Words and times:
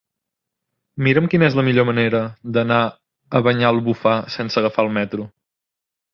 Mira'm 1.07 1.27
quina 1.33 1.45
és 1.51 1.57
la 1.59 1.65
millor 1.67 1.87
manera 1.89 2.21
d'anar 2.57 2.81
a 2.91 3.43
Banyalbufar 3.49 4.17
sense 4.39 4.61
agafar 4.65 4.89
el 4.89 4.93
metro. 4.99 5.29